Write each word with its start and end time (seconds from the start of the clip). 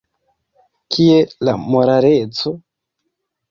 Kie 0.95 1.19
la 1.49 1.55
moraleco? 1.67 2.57